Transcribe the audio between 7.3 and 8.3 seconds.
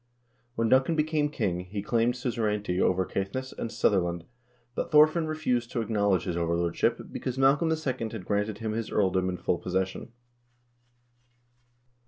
Malcolm II. had